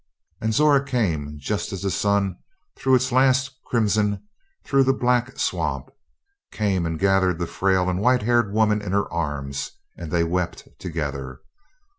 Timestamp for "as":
1.71-1.83